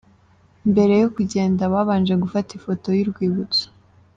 Mbere 0.71 0.93
yo 1.01 1.07
kugenda 1.15 1.63
babanje 1.73 2.13
gufata 2.23 2.49
ifoto 2.59 2.87
y’urwibutso. 2.97 3.65